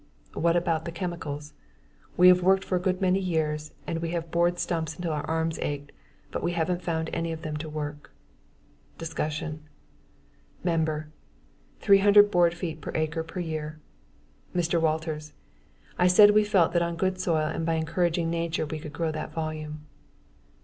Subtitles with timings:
[0.33, 1.53] What about the chemicals?
[2.17, 5.21] We have worked for a good many years and we have bored stumps until our
[5.29, 5.91] arms ached,
[6.31, 8.11] but we haven't found any of them that work.
[8.97, 9.61] Discussion
[10.63, 11.11] MEMBER:
[11.81, 13.79] 300 board feet per acre per year?
[14.55, 14.81] MR.
[14.81, 15.33] WALTERS:
[15.99, 19.11] I said we felt that on good soil and by encouraging nature we can grow
[19.11, 19.85] that volume.